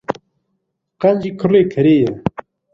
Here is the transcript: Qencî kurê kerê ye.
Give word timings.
Qencî 1.01 1.31
kurê 1.39 1.61
kerê 1.71 1.95
ye. 2.03 2.11